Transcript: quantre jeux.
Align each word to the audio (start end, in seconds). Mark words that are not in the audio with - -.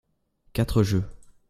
quantre 0.53 0.81
jeux. 0.81 1.03